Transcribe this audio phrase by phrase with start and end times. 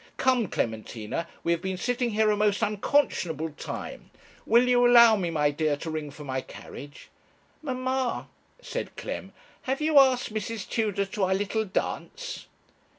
[0.17, 4.09] Come, Clementina, we have been sitting here a most unconscionable time.
[4.47, 7.11] Will you allow me, my dear, to ring for my carriage?'
[7.61, 8.27] 'Mamma,'
[8.59, 10.67] said Clem, 'have you asked Mrs.
[10.67, 12.47] Tudor to our little dance?'